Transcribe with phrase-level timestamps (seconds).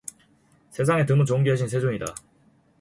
[0.71, 2.05] 세상에 드문 존귀하신 세존이다.